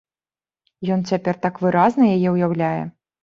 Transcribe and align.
Ён 0.95 1.03
цяпер 1.13 1.37
так 1.45 1.61
выразна 1.65 2.09
яе 2.17 2.29
ўяўляе. 2.39 2.83